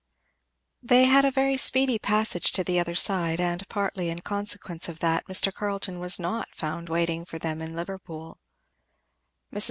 [0.81, 4.97] They had a very speedy passage to the other side, and partly in consequence of
[5.01, 5.53] that Mr.
[5.53, 8.39] Carleton was not found waiting for them in Liverpool.